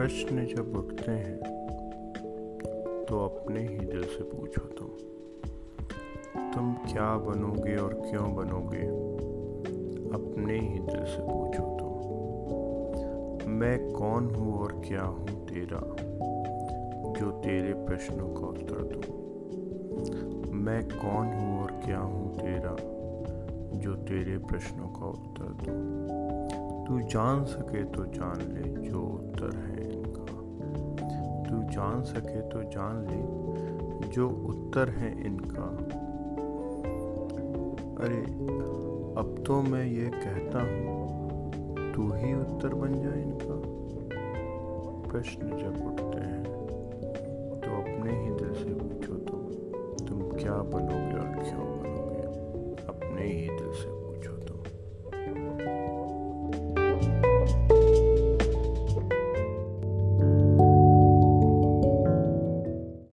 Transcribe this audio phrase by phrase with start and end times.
[0.00, 1.38] प्रश्न जब उठते हैं
[3.08, 4.88] तो अपने ही दिल से पूछो तुम
[6.54, 8.86] तुम क्या बनोगे और क्यों बनोगे?
[10.14, 15.80] अपने ही दिल से पूछो तुम, मैं कौन हूँ और क्या हूँ तेरा,
[17.20, 20.52] जो तेरे प्रश्नों का उत्तर दूँ?
[20.52, 22.76] मैं कौन हूँ और क्या हूँ तेरा,
[23.78, 26.00] जो तेरे प्रश्नों का उत्तर दूँ?
[26.86, 29.89] तू जान सके तो जान ले जो उत्तर है।
[31.70, 35.68] जान सके तो जान ले, जो उत्तर है इनका।
[38.04, 38.20] अरे,
[39.20, 43.56] अब तो मैं ये कहता हूँ, तू ही उत्तर बन जाए इनका।
[45.10, 46.42] प्रश्न जब उठते हैं
[47.60, 49.36] तो अपने ही दिल से पूछो तो
[50.06, 50.99] तुम क्या बनोगे